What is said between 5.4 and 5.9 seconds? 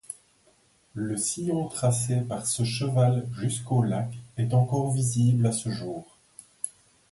à ce